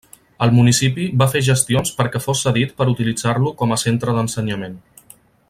[0.43, 4.81] El municipi va fer gestions perquè fos cedit per utilitzar-lo com a centre d'ensenyament.